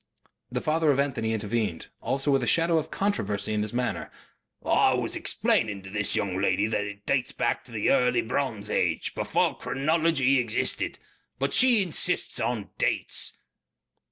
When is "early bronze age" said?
7.91-9.13